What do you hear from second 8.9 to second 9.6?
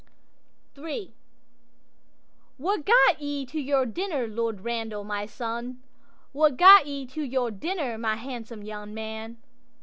man?